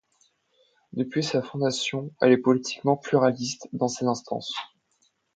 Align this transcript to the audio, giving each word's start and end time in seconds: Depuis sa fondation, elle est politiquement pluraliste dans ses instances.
Depuis 0.93 1.23
sa 1.23 1.43
fondation, 1.43 2.09
elle 2.21 2.31
est 2.31 2.37
politiquement 2.37 2.97
pluraliste 2.97 3.67
dans 3.71 3.87
ses 3.87 4.05
instances. 4.05 4.51